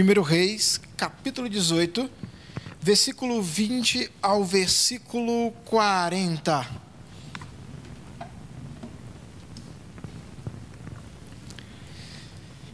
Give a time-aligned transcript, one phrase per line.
[0.00, 2.08] 1 Reis, capítulo 18,
[2.80, 6.64] versículo 20 ao versículo 40.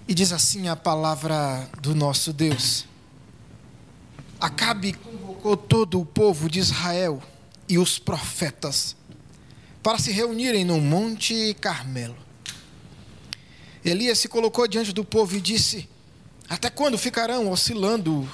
[0.06, 2.84] E diz assim a palavra do nosso Deus:
[4.38, 7.22] Acabe convocou todo o povo de Israel
[7.66, 8.94] e os profetas
[9.82, 12.18] para se reunirem no Monte Carmelo.
[13.82, 15.88] Elias se colocou diante do povo e disse:
[16.48, 18.28] Até quando ficarão oscilando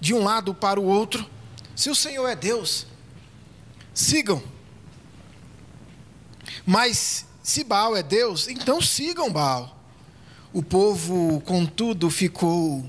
[0.00, 1.28] de um lado para o outro?
[1.74, 2.86] Se o Senhor é Deus,
[3.92, 4.42] sigam.
[6.66, 9.78] Mas se Baal é Deus, então sigam Baal.
[10.52, 12.88] O povo, contudo, ficou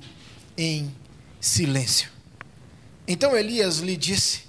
[0.58, 0.94] em
[1.42, 2.10] silêncio.
[3.08, 4.44] Então Elias lhe disse: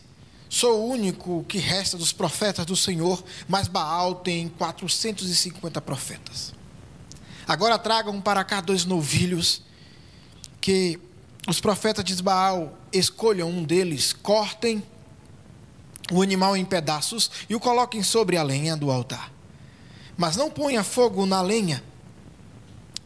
[0.49, 6.55] Sou o único que resta dos profetas do Senhor, mas Baal tem 450 profetas.
[7.47, 9.63] Agora tragam para cá dois novilhos,
[10.67, 10.99] que
[11.47, 14.83] os profetas de Baal escolham um deles, cortem
[16.11, 19.33] o animal em pedaços e o coloquem sobre a lenha do altar.
[20.17, 21.81] Mas não ponha fogo na lenha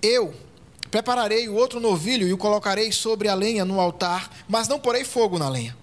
[0.02, 0.34] eu
[0.90, 5.04] prepararei o outro novilho e o colocarei sobre a lenha no altar, mas não porei
[5.04, 5.76] fogo na lenha.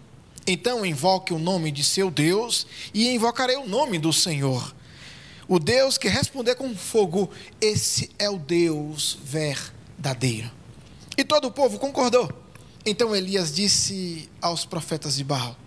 [0.48, 4.76] Então invoque o nome de seu Deus e invocarei o nome do Senhor.
[5.48, 7.30] O Deus que responder com fogo,
[7.62, 10.57] esse é o Deus verdadeiro.
[11.18, 12.32] E todo o povo concordou.
[12.86, 15.58] Então Elias disse aos profetas de Baal: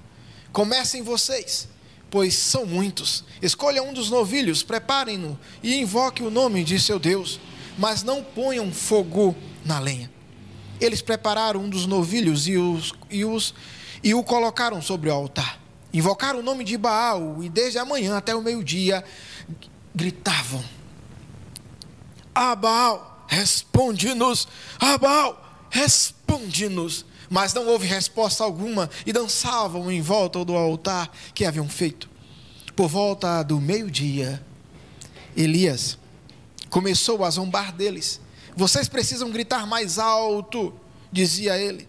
[0.52, 1.68] Comecem vocês,
[2.08, 3.24] pois são muitos.
[3.42, 7.40] Escolha um dos novilhos, preparem-no e invoque o nome de seu Deus
[7.80, 9.34] mas não ponham fogo
[9.64, 10.10] na lenha.
[10.78, 13.54] Eles prepararam um dos novilhos e, os, e, os,
[14.04, 15.58] e o colocaram sobre o altar.
[15.92, 19.02] Invocaram o nome de Baal e desde a manhã até o meio-dia
[19.94, 20.62] gritavam:
[22.34, 24.46] Ah, Baal, responde-nos!
[25.00, 27.06] Baal, responde-nos!
[27.30, 32.10] Mas não houve resposta alguma e dançavam em volta do altar que haviam feito.
[32.74, 34.44] Por volta do meio-dia,
[35.36, 35.96] Elias
[36.68, 38.20] começou a zombar deles.
[38.56, 40.74] Vocês precisam gritar mais alto,
[41.12, 41.88] dizia ele.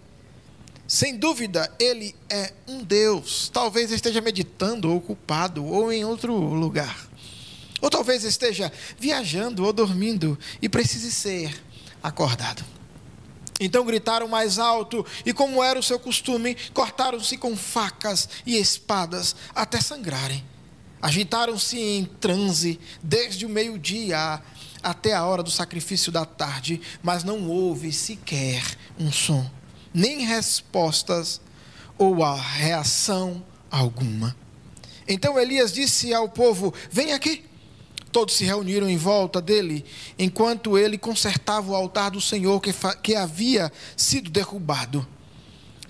[0.88, 3.50] Sem dúvida, ele é um Deus.
[3.51, 7.07] Talvez esteja meditando, ocupado, ou em outro lugar.
[7.81, 11.62] Ou talvez esteja viajando ou dormindo e precise ser
[12.02, 12.64] acordado.
[13.59, 19.36] Então gritaram mais alto, e como era o seu costume, cortaram-se com facas e espadas
[19.53, 20.44] até sangrarem.
[21.00, 24.42] Agitaram-se em transe desde o meio-dia
[24.81, 28.63] até a hora do sacrifício da tarde, mas não houve sequer
[29.00, 29.50] um som,
[29.94, 31.40] nem respostas
[31.98, 34.36] ou a reação alguma.
[35.08, 37.50] Então Elias disse ao povo: Vem aqui.
[38.12, 39.86] Todos se reuniram em volta dele,
[40.18, 45.06] enquanto ele consertava o altar do Senhor que, que havia sido derrubado.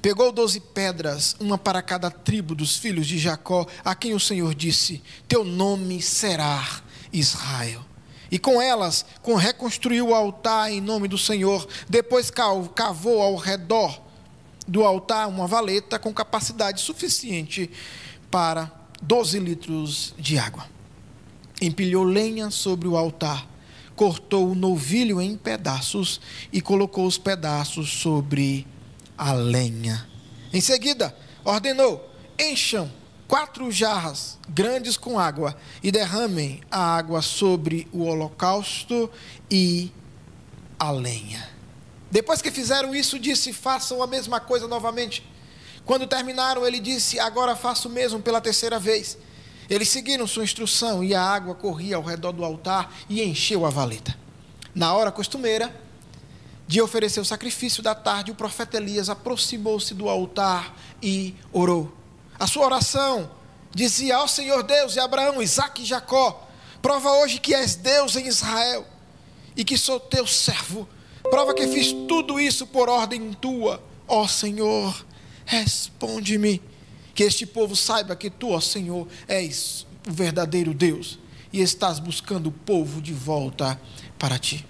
[0.01, 4.53] Pegou doze pedras, uma para cada tribo dos filhos de Jacó, a quem o Senhor
[4.55, 7.85] disse: Teu nome será Israel
[8.31, 9.05] e com elas
[9.37, 11.67] reconstruiu o altar em nome do Senhor.
[11.89, 14.01] Depois cavou ao redor
[14.65, 17.69] do altar uma valeta com capacidade suficiente
[18.31, 18.71] para
[19.01, 20.65] 12 litros de água.
[21.61, 23.47] Empilhou lenha sobre o altar,
[23.95, 26.19] cortou o novilho em pedaços
[26.51, 28.65] e colocou os pedaços sobre
[29.15, 30.09] a lenha.
[30.51, 32.91] Em seguida, ordenou: encham
[33.27, 39.09] quatro jarras grandes com água e derramem a água sobre o holocausto
[39.49, 39.91] e
[40.79, 41.47] a lenha.
[42.09, 45.23] Depois que fizeram isso, disse: façam a mesma coisa novamente.
[45.85, 49.17] Quando terminaram, ele disse: agora faço o mesmo pela terceira vez.
[49.71, 53.69] Eles seguiram sua instrução e a água corria ao redor do altar e encheu a
[53.69, 54.13] valeta.
[54.75, 55.73] Na hora costumeira
[56.67, 61.89] de oferecer o sacrifício da tarde, o profeta Elias aproximou-se do altar e orou.
[62.37, 63.31] A sua oração
[63.73, 66.45] dizia ao Senhor Deus de Abraão, Isaac e Jacó:
[66.81, 68.85] prova hoje que és Deus em Israel
[69.55, 70.85] e que sou teu servo.
[71.29, 75.05] Prova que fiz tudo isso por ordem tua, ó Senhor.
[75.45, 76.61] Responde-me,
[77.13, 81.19] que este povo saiba que tu, ó Senhor, és o verdadeiro Deus
[81.53, 83.79] e estás buscando o povo de volta
[84.17, 84.65] para ti.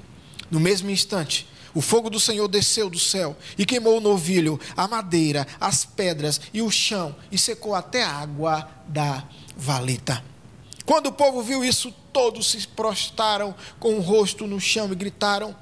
[0.50, 4.88] No mesmo instante, o fogo do Senhor desceu do céu e queimou o novilho, a
[4.88, 9.24] madeira, as pedras e o chão, e secou até a água da
[9.56, 10.24] valeta.
[10.86, 15.56] Quando o povo viu isso, todos se prostraram com o rosto no chão e gritaram: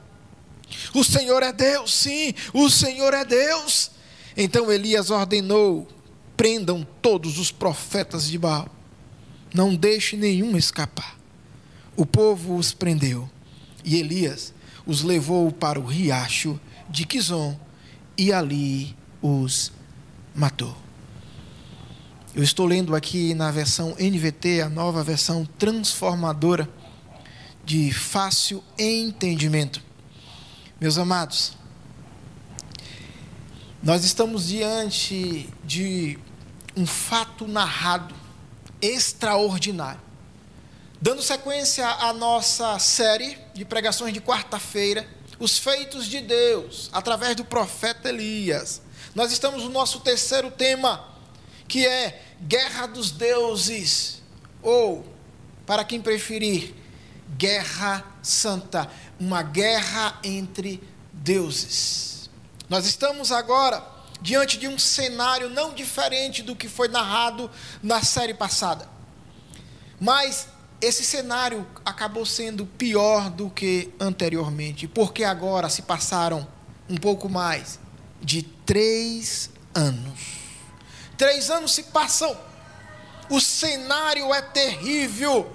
[0.95, 3.91] O Senhor é Deus, sim, o Senhor é Deus.
[4.35, 5.87] Então Elias ordenou:
[6.39, 8.69] prendam todos os profetas de Baal,
[9.53, 11.17] não deixe nenhum escapar.
[11.97, 13.29] O povo os prendeu,
[13.83, 14.53] e Elias
[14.85, 16.57] os levou para o riacho
[16.89, 17.59] de Quizon
[18.17, 19.73] e ali os
[20.33, 20.77] matou.
[22.33, 26.69] Eu estou lendo aqui na versão NVT, a nova versão transformadora
[27.65, 29.83] de fácil entendimento.
[30.79, 31.51] Meus amados,
[33.83, 36.17] nós estamos diante de
[36.79, 38.15] um fato narrado
[38.81, 39.99] extraordinário.
[41.01, 45.05] Dando sequência à nossa série de pregações de quarta-feira,
[45.37, 48.81] os feitos de Deus através do profeta Elias.
[49.13, 51.05] Nós estamos no nosso terceiro tema,
[51.67, 54.21] que é Guerra dos Deuses,
[54.61, 55.05] ou,
[55.65, 56.73] para quem preferir,
[57.37, 58.89] Guerra Santa,
[59.19, 62.29] uma guerra entre deuses.
[62.69, 67.49] Nós estamos agora diante de um cenário não diferente do que foi narrado
[67.81, 68.87] na série passada.
[69.99, 70.47] Mas
[70.81, 76.47] esse cenário acabou sendo pior do que anteriormente, porque agora se passaram
[76.89, 77.79] um pouco mais
[78.21, 80.19] de três anos.
[81.17, 82.37] Três anos se passam,
[83.29, 85.53] o cenário é terrível.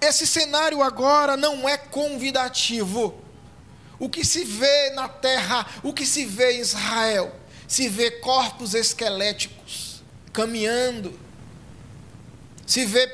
[0.00, 3.22] Esse cenário agora não é convidativo.
[3.98, 7.34] O que se vê na terra, o que se vê em Israel,
[7.66, 10.02] se vê corpos esqueléticos
[10.32, 11.18] caminhando,
[12.66, 13.06] se vê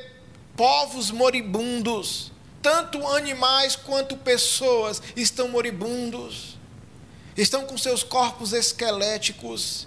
[0.57, 6.59] povos moribundos, tanto animais quanto pessoas estão moribundos,
[7.37, 9.87] estão com seus corpos esqueléticos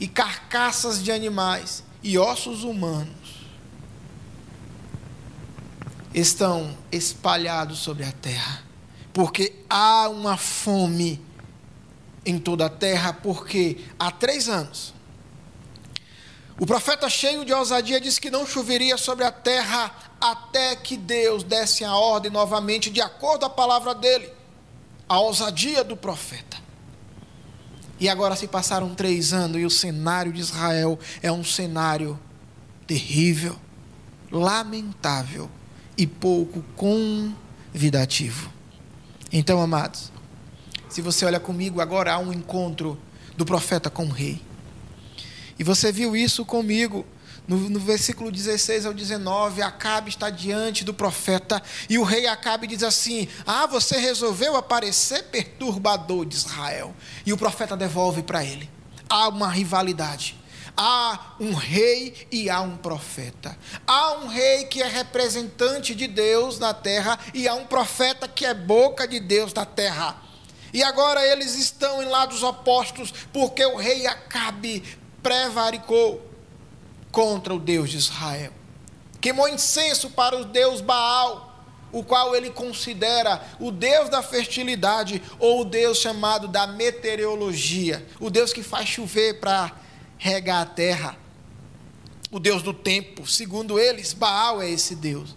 [0.00, 3.44] e carcaças de animais e ossos humanos
[6.14, 8.62] estão espalhados sobre a terra,
[9.12, 11.20] porque há uma fome
[12.24, 14.94] em toda a terra, porque há três anos
[16.58, 21.42] o profeta, cheio de ousadia, disse que não choveria sobre a terra até que Deus
[21.42, 24.30] desse a ordem novamente, de acordo com a palavra dele.
[25.08, 26.56] A ousadia do profeta.
[27.98, 32.18] E agora se passaram três anos e o cenário de Israel é um cenário
[32.86, 33.56] terrível,
[34.30, 35.50] lamentável
[35.96, 38.50] e pouco convidativo.
[39.32, 40.12] Então, amados,
[40.94, 42.96] se você olha comigo, agora há um encontro
[43.36, 44.40] do profeta com o rei.
[45.58, 47.04] E você viu isso comigo.
[47.48, 51.60] No, no, versículo 16 ao 19, Acabe está diante do profeta
[51.90, 56.94] e o rei Acabe diz assim: Ah, você resolveu aparecer perturbador de Israel.
[57.26, 58.70] E o profeta devolve para ele:
[59.08, 60.36] Há uma rivalidade.
[60.76, 63.58] Há um rei e há um profeta.
[63.84, 68.46] Há um rei que é representante de Deus na terra e há um profeta que
[68.46, 70.22] é boca de Deus na terra.
[70.74, 74.82] E agora eles estão em lados opostos, porque o rei Acabe
[75.22, 76.20] prevaricou
[77.12, 78.52] contra o Deus de Israel.
[79.20, 85.60] Queimou incenso para o Deus Baal, o qual ele considera o Deus da fertilidade ou
[85.60, 89.70] o Deus chamado da meteorologia, o Deus que faz chover para
[90.18, 91.16] regar a terra,
[92.32, 93.28] o Deus do tempo.
[93.28, 95.36] Segundo eles, Baal é esse Deus.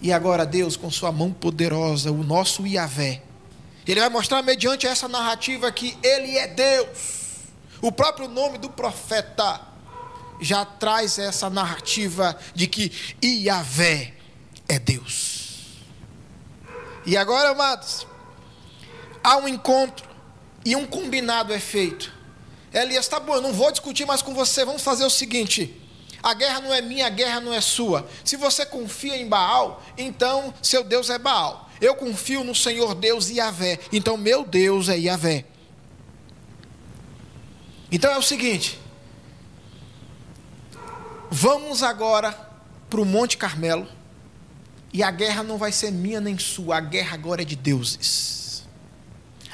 [0.00, 3.22] E agora Deus, com sua mão poderosa, o nosso Iavé,
[3.92, 7.16] ele vai mostrar mediante essa narrativa que ele é Deus
[7.80, 9.60] o próprio nome do profeta
[10.40, 14.14] já traz essa narrativa de que Iavé
[14.68, 15.76] é Deus.
[17.04, 18.06] E agora, amados,
[19.22, 20.08] há um encontro
[20.64, 22.12] e um combinado é feito.
[22.72, 25.80] Elias, está bom, eu não vou discutir mais com você, vamos fazer o seguinte.
[26.22, 28.08] A guerra não é minha, a guerra não é sua.
[28.24, 31.65] Se você confia em Baal, então seu Deus é Baal.
[31.80, 35.44] Eu confio no Senhor Deus Iavé, então meu Deus é Iavé.
[37.90, 38.78] Então é o seguinte:
[41.30, 42.32] vamos agora
[42.88, 43.86] para o Monte Carmelo,
[44.92, 48.64] e a guerra não vai ser minha nem sua, a guerra agora é de deuses.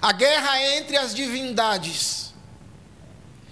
[0.00, 2.32] A guerra é entre as divindades.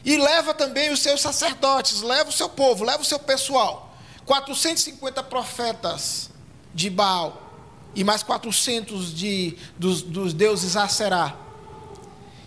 [0.04, 3.94] E leva também os seus sacerdotes, leva o seu povo, leva o seu pessoal.
[4.24, 6.30] 450 profetas
[6.74, 7.49] de Baal
[7.94, 11.36] e mais 400 de, dos, dos deuses Aserá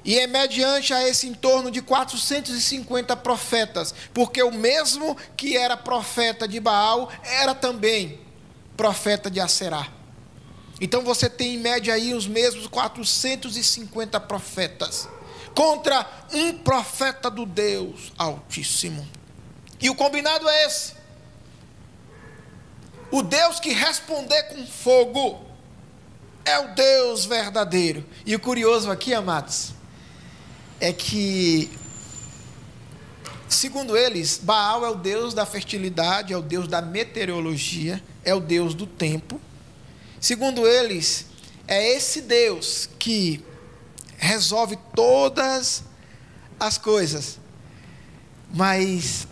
[0.06, 6.48] e é mediante a esse entorno de 450 profetas, porque o mesmo que era profeta
[6.48, 8.20] de Baal era também
[8.76, 9.88] profeta de Aserá.
[10.82, 15.08] Então você tem em média aí os mesmos 450 profetas
[15.56, 19.08] contra um profeta do Deus Altíssimo.
[19.80, 20.96] E o combinado é esse:
[23.13, 25.39] o Deus que responder com fogo
[26.43, 28.03] é o Deus verdadeiro.
[28.25, 29.72] E o curioso aqui, amados,
[30.79, 31.70] é que,
[33.48, 38.39] segundo eles, Baal é o deus da fertilidade, é o deus da meteorologia, é o
[38.39, 39.39] deus do tempo.
[40.20, 41.27] Segundo eles,
[41.67, 43.46] é esse Deus que
[44.17, 45.84] resolve todas
[46.60, 47.38] as coisas.
[48.51, 49.27] Mas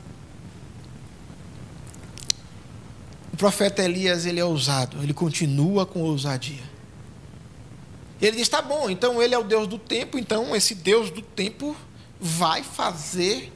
[3.30, 6.61] o profeta Elias, ele é ousado, ele continua com ousadia.
[8.21, 11.23] Ele diz: tá bom, então ele é o Deus do tempo, então esse Deus do
[11.23, 11.75] tempo
[12.19, 13.51] vai fazer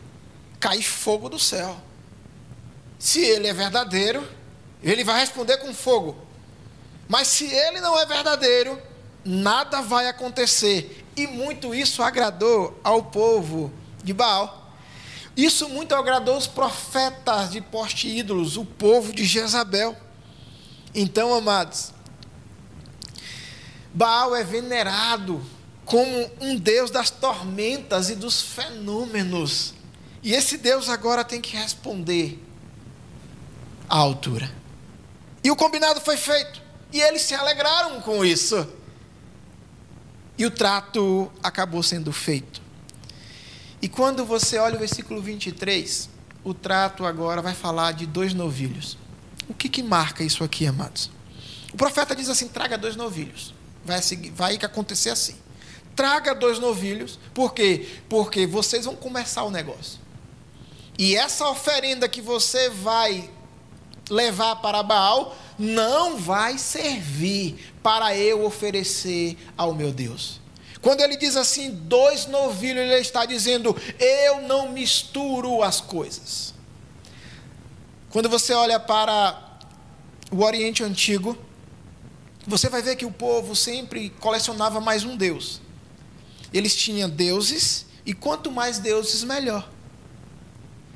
[0.60, 1.78] cair fogo do céu.
[2.98, 4.28] Se ele é verdadeiro,
[4.82, 6.18] ele vai responder com fogo.
[7.08, 8.82] Mas se ele não é verdadeiro,
[9.24, 11.06] nada vai acontecer.
[11.16, 13.72] E muito isso agradou ao povo
[14.04, 14.65] de Baal.
[15.36, 19.96] Isso muito agradou os profetas de poste ídolos, o povo de Jezabel.
[20.94, 21.92] Então, amados,
[23.94, 25.42] Baal é venerado
[25.86, 29.74] como um Deus das tormentas e dos fenômenos.
[30.24, 32.44] E esse Deus agora tem que responder
[33.88, 34.52] à altura.
[35.44, 36.62] E o combinado foi feito.
[36.92, 38.68] E eles se alegraram com isso.
[40.38, 42.65] E o trato acabou sendo feito.
[43.86, 46.10] E quando você olha o versículo 23,
[46.44, 48.98] o trato agora vai falar de dois novilhos.
[49.48, 51.12] O que, que marca isso aqui, amados?
[51.72, 55.36] O profeta diz assim: traga dois novilhos vai, seguir, vai acontecer assim.
[55.96, 57.88] Traga dois novilhos, por quê?
[58.10, 60.00] Porque vocês vão começar o negócio.
[60.98, 63.30] E essa oferenda que você vai
[64.10, 70.44] levar para Baal não vai servir para eu oferecer ao meu Deus.
[70.86, 76.54] Quando ele diz assim, dois novilhos, ele está dizendo, eu não misturo as coisas.
[78.12, 79.58] Quando você olha para
[80.32, 81.36] o Oriente Antigo,
[82.46, 85.60] você vai ver que o povo sempre colecionava mais um Deus.
[86.54, 89.68] Eles tinham deuses, e quanto mais deuses, melhor.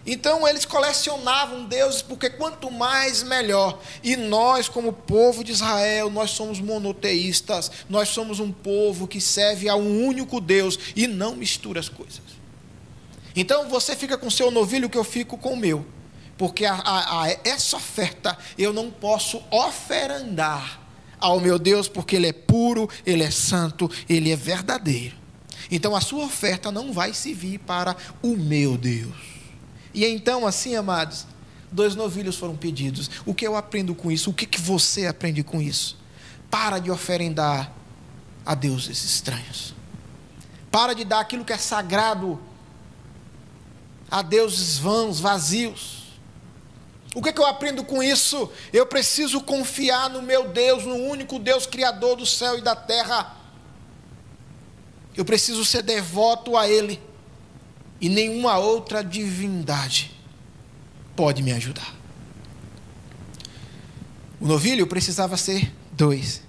[0.05, 3.79] Então eles colecionavam deuses, porque quanto mais, melhor.
[4.03, 9.67] E nós, como povo de Israel, nós somos monoteístas, nós somos um povo que serve
[9.67, 12.21] a um único Deus e não mistura as coisas.
[13.35, 15.85] Então você fica com seu novilho, que eu fico com o meu.
[16.37, 20.79] Porque a, a, a, essa oferta eu não posso oferandar
[21.19, 25.15] ao meu Deus, porque Ele é puro, Ele é santo, Ele é verdadeiro.
[25.69, 29.38] Então a sua oferta não vai servir para o meu Deus.
[29.93, 31.25] E então, assim, amados,
[31.71, 33.09] dois novilhos foram pedidos.
[33.25, 34.29] O que eu aprendo com isso?
[34.29, 35.97] O que, que você aprende com isso?
[36.49, 37.71] Para de oferendar
[38.45, 39.73] a deuses estranhos.
[40.71, 42.39] Para de dar aquilo que é sagrado
[44.09, 45.99] a deuses vãos, vazios.
[47.15, 48.51] O que, que eu aprendo com isso?
[48.71, 53.35] Eu preciso confiar no meu Deus, no único Deus criador do céu e da terra.
[55.15, 57.01] Eu preciso ser devoto a Ele.
[57.99, 60.11] E nenhuma outra divindade
[61.15, 61.95] pode me ajudar.
[64.39, 66.41] O novilho precisava ser dois,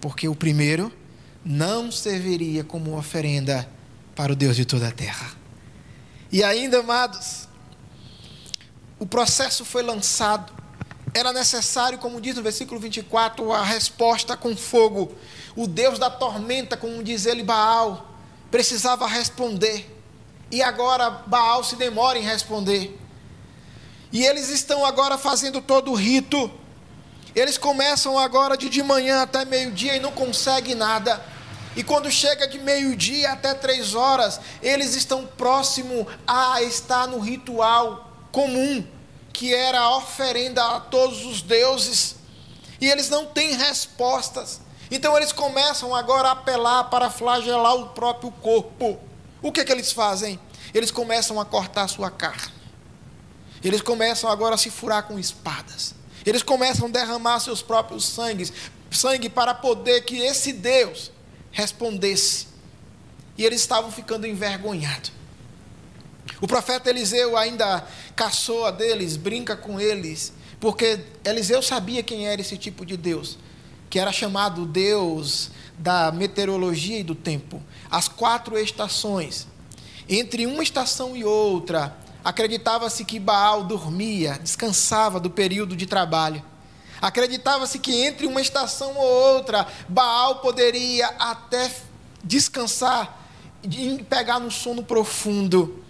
[0.00, 0.92] porque o primeiro
[1.44, 3.68] não serviria como oferenda
[4.14, 5.32] para o Deus de toda a terra.
[6.30, 7.48] E ainda, amados,
[8.98, 10.52] o processo foi lançado.
[11.12, 15.12] Era necessário, como diz no versículo 24, a resposta com fogo.
[15.54, 18.16] O Deus da tormenta, como diz ele, Baal,
[18.50, 19.90] precisava responder.
[20.50, 22.98] E agora Baal se demora em responder.
[24.12, 26.50] E eles estão agora fazendo todo o rito.
[27.34, 31.20] Eles começam agora de de manhã até meio-dia e não conseguem nada.
[31.76, 38.12] E quando chega de meio-dia até três horas, eles estão próximo a estar no ritual
[38.30, 38.86] comum,
[39.32, 42.14] que era a oferenda a todos os deuses,
[42.80, 44.60] e eles não têm respostas.
[44.90, 49.00] Então eles começam agora a apelar para flagelar o próprio corpo.
[49.44, 50.40] O que, é que eles fazem?
[50.72, 52.50] Eles começam a cortar sua carne.
[53.62, 55.94] Eles começam agora a se furar com espadas.
[56.24, 58.50] Eles começam a derramar seus próprios sangues,
[58.90, 61.12] sangue para poder que esse Deus
[61.52, 62.46] respondesse.
[63.36, 65.12] E eles estavam ficando envergonhados.
[66.40, 67.86] O profeta Eliseu ainda
[68.16, 73.38] caçoa deles, brinca com eles, porque Eliseu sabia quem era esse tipo de Deus,
[73.90, 77.62] que era chamado Deus da meteorologia e do tempo.
[77.90, 79.46] As quatro estações.
[80.08, 86.42] Entre uma estação e outra, acreditava-se que Baal dormia, descansava do período de trabalho.
[87.00, 91.70] Acreditava-se que entre uma estação ou outra, Baal poderia até
[92.22, 93.20] descansar
[93.62, 95.82] e pegar no sono profundo.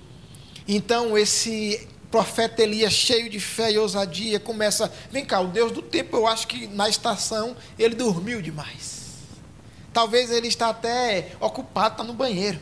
[0.67, 5.83] Então, esse profeta Elias, cheio de fé e ousadia, começa: vem cá, o Deus do
[5.83, 9.04] tempo, eu acho que na estação ele dormiu demais.
[9.95, 12.61] Talvez ele está até ocupado, está no banheiro.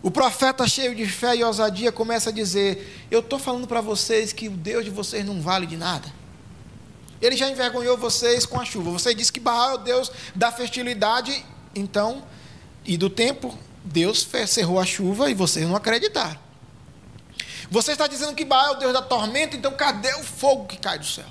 [0.00, 4.32] O profeta, cheio de fé e ousadia, começa a dizer: Eu estou falando para vocês
[4.32, 6.06] que o Deus de vocês não vale de nada.
[7.20, 8.92] Ele já envergonhou vocês com a chuva.
[8.92, 11.44] Você disse que Baal é o Deus da fertilidade,
[11.74, 12.22] então
[12.84, 16.38] e do tempo, Deus cerrou a chuva e vocês não acreditaram.
[17.68, 20.76] Você está dizendo que Baal é o Deus da tormenta, então cadê o fogo que
[20.76, 21.26] cai do céu?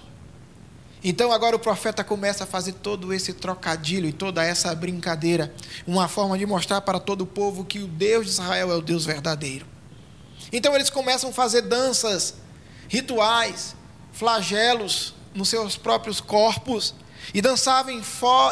[1.07, 5.53] Então agora o profeta começa a fazer todo esse trocadilho e toda essa brincadeira,
[5.85, 8.81] uma forma de mostrar para todo o povo que o Deus de Israel é o
[8.81, 9.67] Deus verdadeiro.
[10.51, 12.33] Então eles começam a fazer danças,
[12.89, 13.75] rituais,
[14.13, 16.95] flagelos nos seus próprios corpos
[17.35, 18.01] e dançavam em,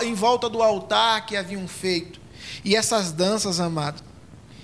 [0.04, 2.22] em volta do altar que haviam feito.
[2.64, 4.04] E essas danças, amado,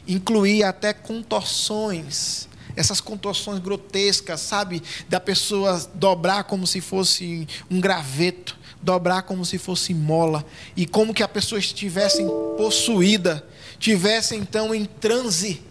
[0.08, 4.82] incluía até contorções essas contorções grotescas, sabe?
[5.08, 10.46] Da pessoa dobrar como se fosse um graveto, dobrar como se fosse mola,
[10.76, 12.24] e como que a pessoa estivesse
[12.58, 13.48] possuída,
[13.78, 15.62] tivesse então em transe.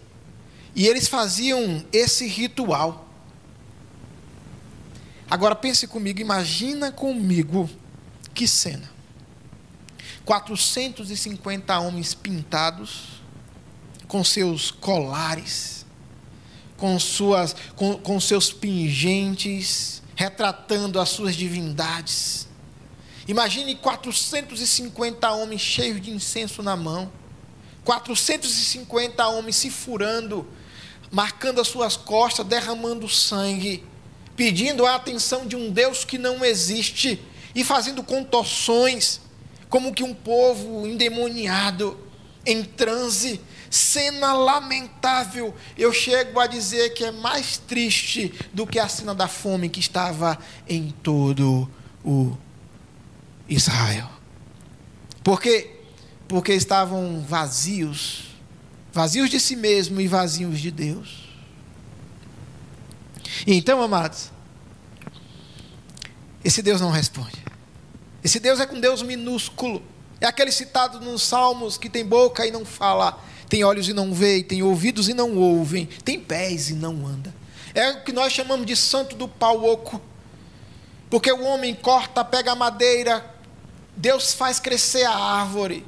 [0.75, 3.07] E eles faziam esse ritual.
[5.29, 7.69] Agora pense comigo, imagina comigo
[8.33, 8.89] que cena.
[10.25, 13.21] 450 homens pintados,
[14.07, 15.78] com seus colares,
[16.79, 22.47] com, suas, com, com seus pingentes, retratando as suas divindades.
[23.27, 27.11] Imagine 450 homens cheios de incenso na mão,
[27.83, 30.47] 450 homens se furando,
[31.11, 33.83] marcando as suas costas, derramando sangue,
[34.35, 37.21] pedindo a atenção de um Deus que não existe
[37.53, 39.21] e fazendo contorções,
[39.69, 41.99] como que um povo endemoniado,
[42.45, 45.53] em transe, cena lamentável.
[45.77, 49.79] Eu chego a dizer que é mais triste do que a cena da fome que
[49.79, 51.69] estava em todo
[52.03, 52.35] o
[53.47, 54.09] Israel.
[55.23, 55.79] Por quê?
[56.27, 58.35] Porque estavam vazios,
[58.91, 61.29] vazios de si mesmo e vazios de Deus.
[63.45, 64.31] então, amados,
[66.43, 67.43] esse Deus não responde.
[68.23, 69.81] Esse Deus é com Deus minúsculo.
[70.21, 73.17] É aquele citado nos Salmos que tem boca e não fala,
[73.49, 77.33] tem olhos e não vê, tem ouvidos e não ouvem, tem pés e não anda.
[77.73, 79.99] É o que nós chamamos de santo do pau oco.
[81.09, 83.25] Porque o homem corta, pega a madeira,
[83.97, 85.83] Deus faz crescer a árvore.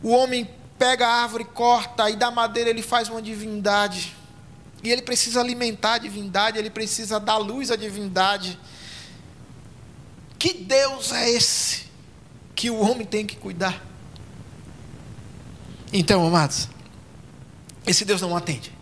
[0.00, 0.48] O homem
[0.78, 4.16] pega a árvore, corta, e da madeira ele faz uma divindade.
[4.84, 8.56] E ele precisa alimentar a divindade, ele precisa dar luz à divindade.
[10.38, 11.86] Que Deus é esse
[12.54, 13.87] que o homem tem que cuidar?
[15.92, 16.68] Então, amados,
[17.86, 18.72] esse Deus não atende.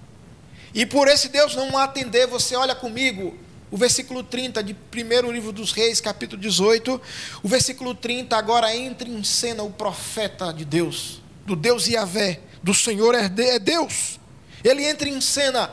[0.74, 3.36] E por esse Deus não atender, você olha comigo
[3.70, 7.00] o versículo 30 de 1 livro dos Reis, capítulo 18.
[7.42, 12.74] O versículo 30 agora entra em cena o profeta de Deus, do Deus Yahvé, do
[12.74, 14.18] Senhor é, é Deus.
[14.62, 15.70] Ele entra em cena.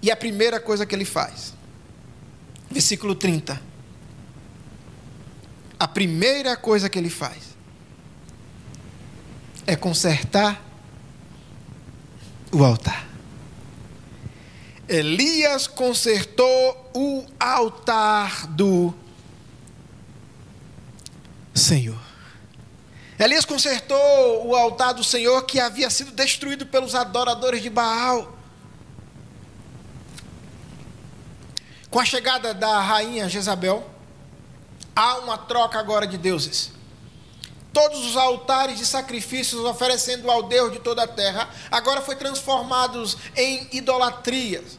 [0.00, 1.54] E a primeira coisa que ele faz,
[2.70, 3.60] versículo 30.
[5.78, 7.51] A primeira coisa que ele faz
[9.66, 10.62] é consertar
[12.52, 13.06] o altar.
[14.88, 18.92] Elias consertou o altar do
[21.54, 21.98] Senhor.
[23.18, 28.36] Elias consertou o altar do Senhor que havia sido destruído pelos adoradores de Baal.
[31.88, 33.88] Com a chegada da rainha Jezabel,
[34.96, 36.72] há uma troca agora de deuses
[37.72, 43.16] todos os altares de sacrifícios oferecendo ao Deus de toda a terra, agora foi transformados
[43.36, 44.78] em idolatrias.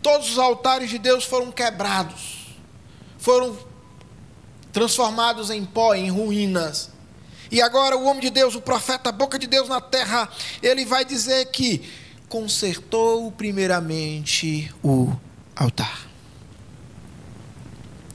[0.00, 2.54] Todos os altares de Deus foram quebrados,
[3.18, 3.58] foram
[4.72, 6.90] transformados em pó, em ruínas.
[7.50, 10.28] E agora o homem de Deus, o profeta, a boca de Deus na terra,
[10.62, 11.82] ele vai dizer que
[12.28, 15.12] consertou primeiramente o
[15.54, 16.06] altar.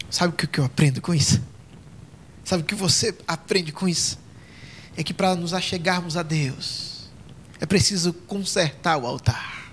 [0.09, 1.50] Sabe o que eu aprendo com isso?
[2.51, 4.19] Sabe o que você aprende com isso?
[4.97, 7.09] É que para nos achegarmos a Deus,
[7.61, 9.71] é preciso consertar o altar,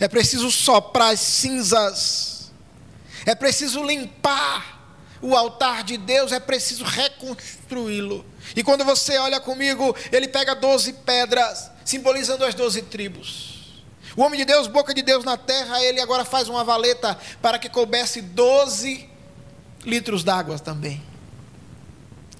[0.00, 2.50] é preciso soprar as cinzas,
[3.26, 8.24] é preciso limpar o altar de Deus, é preciso reconstruí-lo.
[8.56, 13.74] E quando você olha comigo, ele pega doze pedras, simbolizando as doze tribos.
[14.16, 17.58] O homem de Deus, boca de Deus na terra, ele agora faz uma valeta para
[17.58, 19.06] que coubesse doze
[19.84, 21.12] litros d'água também.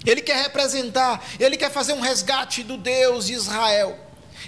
[0.05, 3.99] Ele quer representar, ele quer fazer um resgate do Deus de Israel.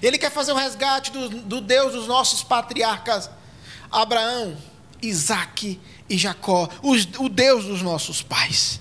[0.03, 3.31] Ele quer fazer um resgate do, do Deus dos nossos patriarcas,
[3.91, 4.57] Abraão,
[5.01, 8.81] Isaac e Jacó, os, o Deus dos nossos pais.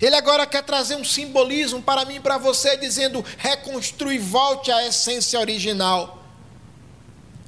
[0.00, 4.86] Ele agora quer trazer um simbolismo para mim e para você, dizendo: reconstrui, volte à
[4.86, 6.19] essência original.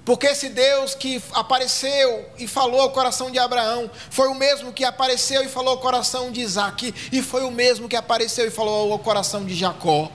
[0.05, 4.85] Porque esse Deus que apareceu e falou ao coração de Abraão foi o mesmo que
[4.85, 8.93] apareceu e falou ao coração de Isaac, e foi o mesmo que apareceu e falou
[8.93, 10.11] ao coração de Jacó.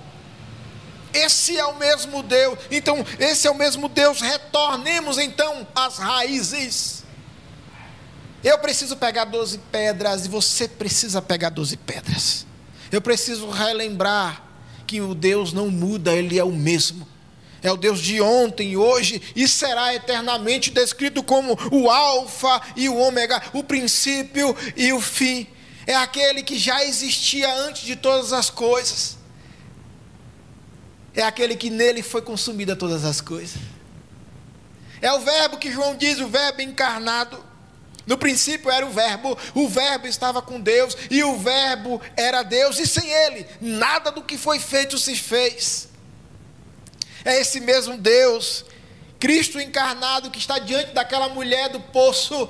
[1.14, 2.60] esse é o mesmo Deus.
[2.70, 4.22] Então, esse é o mesmo Deus.
[4.22, 7.04] Retornemos então às raízes.
[8.44, 12.46] Eu preciso pegar 12 pedras e você precisa pegar 12 pedras.
[12.92, 14.44] Eu preciso relembrar
[14.86, 17.08] que o Deus não muda, ele é o mesmo.
[17.62, 22.98] É o Deus de ontem, hoje e será eternamente descrito como o Alfa e o
[22.98, 25.48] Ômega, o princípio e o fim.
[25.86, 29.18] É aquele que já existia antes de todas as coisas.
[31.16, 33.58] É aquele que nele foi consumida todas as coisas.
[35.02, 37.44] É o verbo que João diz, o verbo encarnado.
[38.08, 42.80] No princípio era o Verbo, o Verbo estava com Deus e o Verbo era Deus,
[42.80, 45.90] e sem Ele, nada do que foi feito se fez.
[47.28, 48.64] É esse mesmo Deus,
[49.20, 52.50] Cristo encarnado, que está diante daquela mulher do poço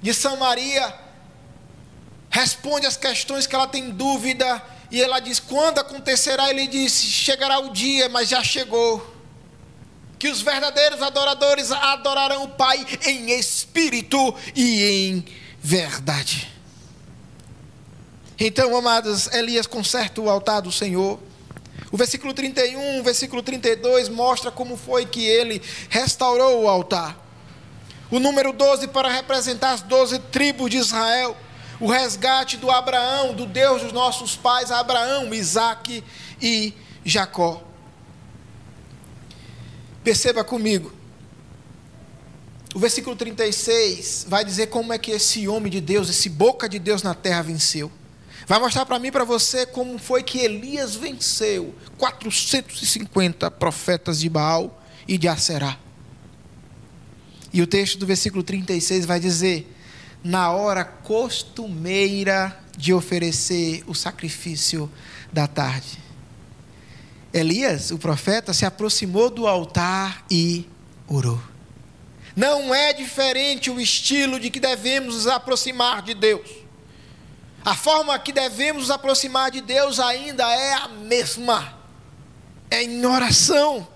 [0.00, 0.94] de Samaria,
[2.30, 6.48] responde as questões que ela tem dúvida, e ela diz: quando acontecerá?
[6.48, 9.04] Ele disse: chegará o dia, mas já chegou
[10.16, 15.24] que os verdadeiros adoradores adorarão o Pai em espírito e em
[15.58, 16.52] verdade.
[18.38, 21.18] Então, amados, Elias conserta o altar do Senhor.
[21.94, 27.16] O versículo 31, o versículo 32 mostra como foi que ele restaurou o altar.
[28.10, 31.36] O número 12 para representar as 12 tribos de Israel.
[31.78, 36.02] O resgate do Abraão, do Deus dos nossos pais, Abraão, Isaac
[36.42, 37.62] e Jacó.
[40.02, 40.92] Perceba comigo.
[42.74, 46.80] O versículo 36 vai dizer como é que esse homem de Deus, esse boca de
[46.80, 47.88] Deus na terra venceu.
[48.46, 54.82] Vai mostrar para mim para você como foi que Elias venceu 450 profetas de Baal
[55.08, 55.78] e de Aserá.
[57.52, 59.72] E o texto do versículo 36 vai dizer:
[60.22, 64.90] na hora costumeira de oferecer o sacrifício
[65.32, 65.98] da tarde.
[67.32, 70.68] Elias, o profeta, se aproximou do altar e
[71.08, 71.40] orou.
[72.36, 76.63] Não é diferente o estilo de que devemos nos aproximar de Deus.
[77.64, 81.78] A forma que devemos nos aproximar de Deus ainda é a mesma.
[82.70, 83.86] É em oração.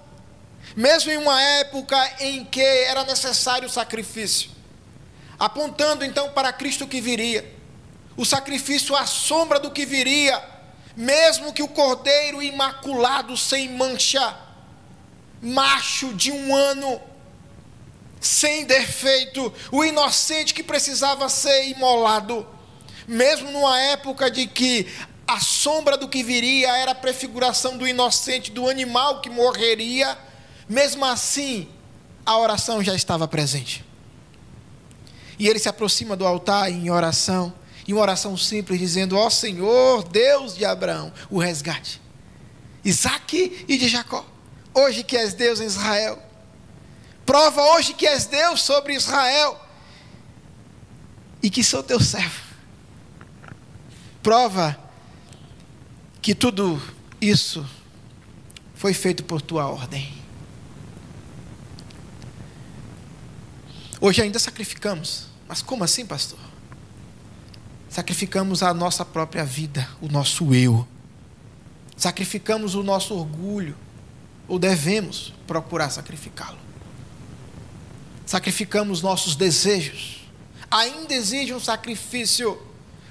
[0.76, 4.50] Mesmo em uma época em que era necessário o sacrifício.
[5.38, 7.54] Apontando então para Cristo que viria.
[8.16, 10.58] O sacrifício à sombra do que viria
[10.98, 14.36] mesmo que o cordeiro imaculado, sem mancha,
[15.40, 17.00] macho de um ano,
[18.20, 22.44] sem defeito, o inocente que precisava ser imolado,
[23.08, 24.86] mesmo numa época de que
[25.26, 30.16] a sombra do que viria era a prefiguração do inocente, do animal que morreria,
[30.68, 31.68] mesmo assim,
[32.24, 33.84] a oração já estava presente.
[35.38, 37.52] E ele se aproxima do altar em oração
[37.86, 42.00] e uma oração simples dizendo: Ó Senhor, Deus de Abraão, o resgate.
[42.84, 44.24] Isaac e de Jacó.
[44.74, 46.22] Hoje que és Deus em Israel.
[47.24, 49.58] Prova hoje que és Deus sobre Israel.
[51.42, 52.47] E que sou teu servo.
[54.22, 54.78] Prova
[56.20, 56.80] que tudo
[57.20, 57.68] isso
[58.74, 60.12] foi feito por tua ordem.
[64.00, 65.28] Hoje ainda sacrificamos.
[65.48, 66.38] Mas como assim, pastor?
[67.88, 70.86] sacrificamos a nossa própria vida, o nosso eu.
[71.96, 73.76] Sacrificamos o nosso orgulho,
[74.46, 76.58] ou devemos procurar sacrificá-lo.
[78.24, 80.28] Sacrificamos nossos desejos.
[80.70, 82.60] Ainda exige um sacrifício,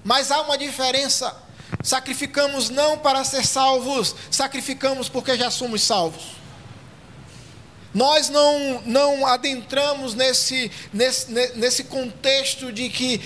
[0.08, 1.36] mas há uma diferença.
[1.84, 6.38] Sacrificamos não para ser salvos, sacrificamos porque já somos salvos.
[7.94, 13.20] Nós não, não adentramos nesse, nesse, nesse contexto de que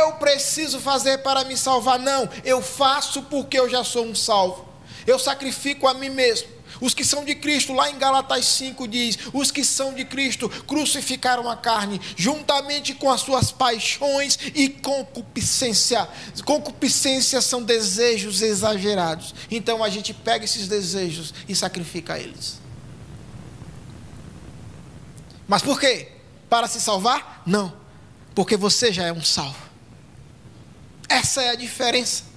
[0.00, 2.00] eu preciso fazer para me salvar.
[2.00, 4.68] Não, eu faço porque eu já sou um salvo.
[5.06, 6.48] Eu sacrifico a mim mesmo.
[6.80, 10.48] Os que são de Cristo, lá em Galatas 5 diz: os que são de Cristo
[10.48, 16.08] crucificaram a carne, juntamente com as suas paixões e concupiscência.
[16.44, 19.34] Concupiscência são desejos exagerados.
[19.50, 22.60] Então a gente pega esses desejos e sacrifica eles.
[25.46, 26.08] Mas por quê?
[26.48, 27.42] Para se salvar?
[27.46, 27.72] Não.
[28.34, 29.62] Porque você já é um salvo.
[31.08, 32.33] Essa é a diferença.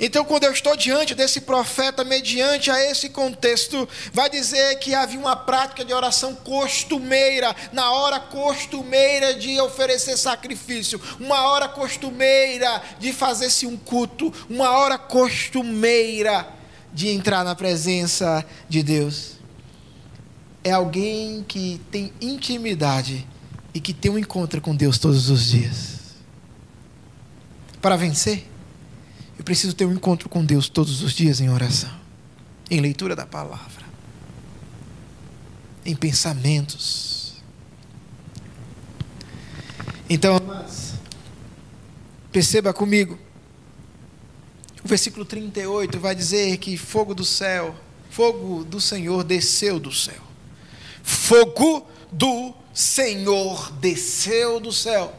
[0.00, 5.18] Então, quando eu estou diante desse profeta, mediante a esse contexto, vai dizer que havia
[5.18, 13.12] uma prática de oração costumeira, na hora costumeira de oferecer sacrifício, uma hora costumeira de
[13.12, 16.48] fazer-se um culto, uma hora costumeira
[16.92, 19.38] de entrar na presença de Deus
[20.68, 23.26] é alguém que tem intimidade
[23.72, 25.98] e que tem um encontro com Deus todos os dias.
[27.80, 28.46] Para vencer,
[29.48, 31.90] preciso ter um encontro com Deus todos os dias em oração,
[32.70, 33.82] em leitura da palavra,
[35.86, 37.32] em pensamentos.
[40.06, 40.92] Então, amados,
[42.30, 43.18] perceba comigo.
[44.84, 47.74] O versículo 38 vai dizer que fogo do céu,
[48.10, 50.22] fogo do Senhor desceu do céu.
[51.02, 55.16] Fogo do Senhor desceu do céu.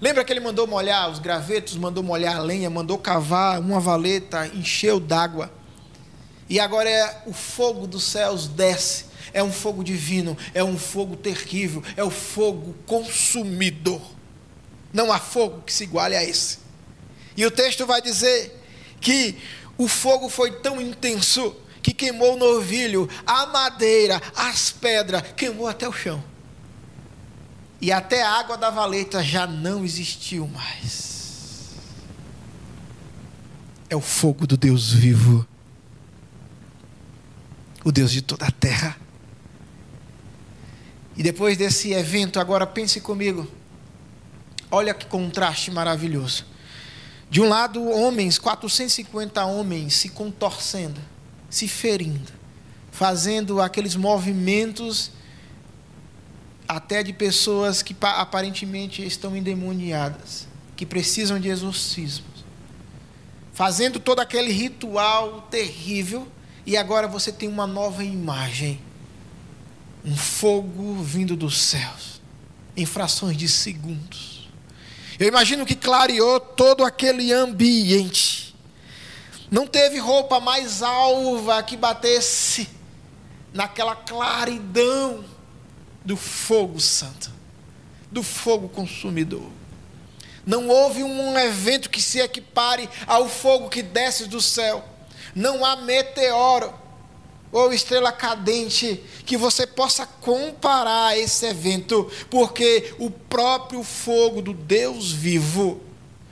[0.00, 4.46] Lembra que ele mandou molhar os gravetos, mandou molhar a lenha, mandou cavar uma valeta,
[4.46, 5.50] encheu d'água.
[6.48, 9.06] E agora é o fogo dos céus desce.
[9.32, 14.00] É um fogo divino, é um fogo terrível, é o fogo consumidor.
[14.92, 16.58] Não há fogo que se iguale a esse.
[17.36, 18.58] E o texto vai dizer
[19.00, 19.36] que
[19.76, 25.88] o fogo foi tão intenso que queimou o novilho, a madeira, as pedras, queimou até
[25.88, 26.22] o chão.
[27.80, 31.76] E até a água da valeta já não existiu mais.
[33.88, 35.46] É o fogo do Deus vivo,
[37.84, 38.96] o Deus de toda a terra.
[41.16, 43.46] E depois desse evento, agora pense comigo.
[44.70, 46.44] Olha que contraste maravilhoso.
[47.30, 51.00] De um lado, homens, 450 homens se contorcendo,
[51.48, 52.32] se ferindo,
[52.90, 55.10] fazendo aqueles movimentos
[56.68, 62.44] até de pessoas que aparentemente estão endemoniadas, que precisam de exorcismos,
[63.54, 66.28] fazendo todo aquele ritual terrível,
[66.66, 68.78] e agora você tem uma nova imagem,
[70.04, 72.20] um fogo vindo dos céus,
[72.76, 74.50] em frações de segundos.
[75.18, 78.54] Eu imagino que clareou todo aquele ambiente.
[79.50, 82.68] Não teve roupa mais alva que batesse
[83.52, 85.24] naquela claridão
[86.08, 87.30] do fogo santo,
[88.10, 89.46] do fogo consumidor.
[90.46, 94.82] Não houve um evento que se equipare ao fogo que desce do céu.
[95.34, 96.72] Não há meteoro
[97.52, 105.12] ou estrela cadente, que você possa comparar esse evento, porque o próprio fogo do Deus
[105.12, 105.82] vivo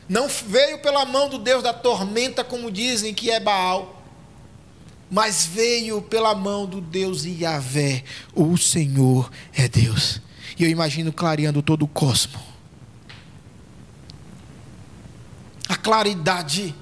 [0.08, 3.95] não veio pela mão do Deus da tormenta, como dizem que é Baal,
[5.10, 8.02] mas veio pela mão do Deus Yahvé,
[8.34, 10.20] o Senhor é Deus.
[10.58, 12.40] E eu imagino clareando todo o cosmo.
[15.68, 16.74] A claridade,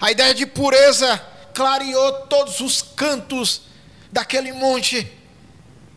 [0.00, 1.18] a ideia de pureza
[1.54, 3.62] clareou todos os cantos
[4.12, 5.10] daquele monte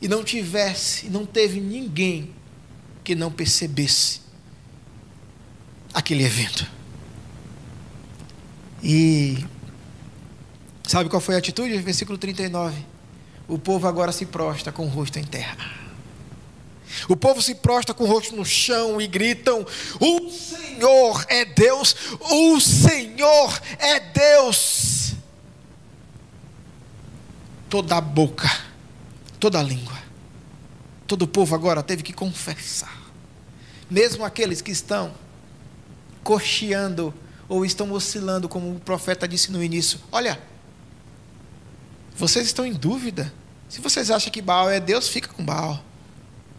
[0.01, 2.33] e não tivesse, não teve ninguém
[3.03, 4.21] que não percebesse
[5.93, 6.65] aquele evento.
[8.83, 9.45] E
[10.91, 11.77] sabe qual foi a atitude?
[11.77, 12.85] Versículo 39.
[13.47, 15.71] O povo agora se prostra com o rosto em terra.
[17.07, 19.65] O povo se prostra com o rosto no chão e gritam:
[19.99, 25.13] O Senhor é Deus, o Senhor é Deus
[27.69, 28.51] toda a boca,
[29.39, 29.97] toda a língua.
[31.07, 33.01] Todo o povo agora teve que confessar.
[33.89, 35.13] Mesmo aqueles que estão
[36.21, 37.13] cocheando
[37.47, 40.50] ou estão oscilando, como o profeta disse no início: Olha,
[42.21, 43.33] vocês estão em dúvida.
[43.67, 45.83] Se vocês acham que Baal é Deus, fica com Baal.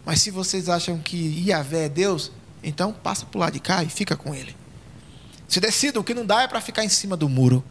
[0.05, 3.81] Mas se vocês acham que Iavé é Deus, então passa para o lado de cá
[3.81, 4.53] e fica com ele.
[5.47, 7.63] Se decidam, o que não dá é para ficar em cima do muro.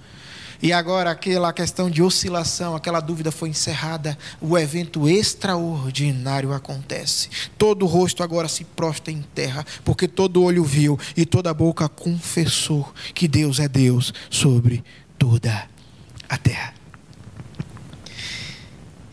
[0.63, 4.17] E agora aquela questão de oscilação, aquela dúvida foi encerrada.
[4.41, 7.29] O evento extraordinário acontece.
[7.59, 12.91] Todo rosto agora se prostra em terra, porque todo olho viu e toda boca confessou
[13.13, 14.83] que Deus é Deus sobre
[15.19, 15.69] toda
[16.27, 16.82] a terra.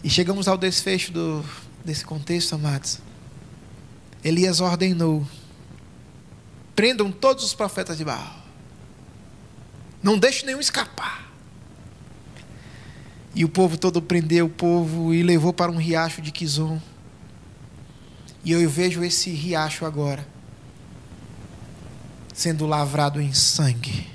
[0.03, 1.43] E chegamos ao desfecho do,
[1.83, 2.99] desse contexto, amados.
[4.23, 5.27] Elias ordenou:
[6.75, 8.37] prendam todos os profetas de Baal.
[10.01, 11.27] Não deixe nenhum escapar.
[13.35, 16.81] E o povo todo prendeu o povo e levou para um riacho de Quizon.
[18.43, 20.25] E eu vejo esse riacho agora
[22.33, 24.07] sendo lavrado em sangue.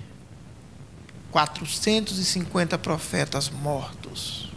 [1.30, 4.53] 450 profetas mortos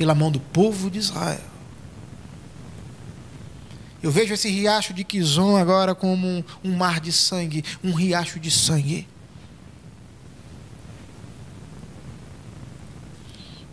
[0.00, 1.42] pela mão do povo de Israel.
[4.02, 8.40] Eu vejo esse riacho de Quizon agora como um, um mar de sangue, um riacho
[8.40, 9.06] de sangue.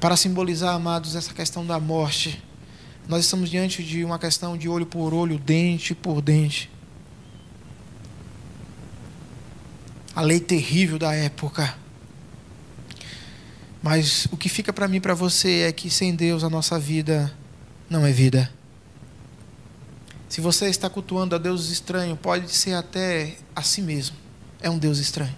[0.02, 2.44] Para simbolizar, amados, essa questão da morte,
[3.08, 6.70] nós estamos diante de uma questão de olho por olho, dente por dente.
[10.14, 11.74] A lei terrível da época.
[13.90, 16.78] Mas o que fica para mim e para você é que sem Deus a nossa
[16.78, 17.34] vida
[17.90, 18.52] não é vida.
[20.28, 24.18] Se você está cultuando a Deus estranho, pode ser até a si mesmo.
[24.62, 25.34] É um Deus estranho.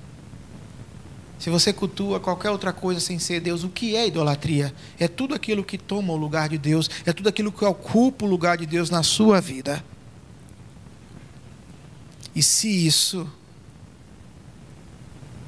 [1.38, 4.74] Se você cultua qualquer outra coisa sem ser Deus, o que é idolatria?
[5.00, 8.28] É tudo aquilo que toma o lugar de Deus, é tudo aquilo que ocupa o
[8.28, 9.86] lugar de Deus na sua vida.
[12.34, 13.32] E se isso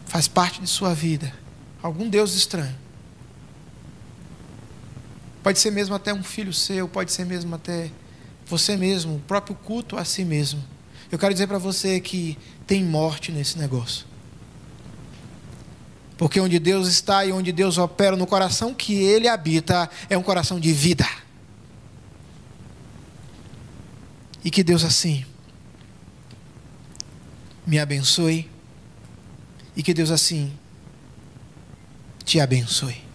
[0.06, 1.34] faz parte de sua vida,
[1.82, 2.80] algum Deus estranho,
[5.44, 7.90] pode ser mesmo até um filho seu, pode ser mesmo até
[8.46, 10.64] você mesmo, o próprio culto a si mesmo.
[11.12, 14.06] Eu quero dizer para você que tem morte nesse negócio.
[16.18, 20.24] Porque onde Deus está e onde Deus opera no coração que Ele habita é um
[20.24, 21.08] coração de vida.
[24.44, 25.26] E que Deus assim
[27.66, 28.50] me abençoe
[29.76, 30.52] e que Deus assim
[32.24, 33.11] te abençoe.